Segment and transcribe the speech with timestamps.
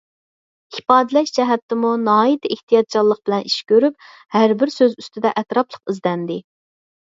[0.77, 6.41] ئىپادىلەش جەھەتتىمۇ ناھايىتى ئېھتىياتچانلىق بىلەن ئىش كۆرۈپ، ھەربىر سۆز ئۈستىدە ئەتراپلىق ئىزدەندى.